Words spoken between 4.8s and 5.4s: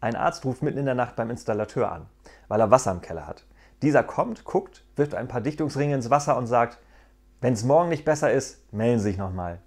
wirft ein paar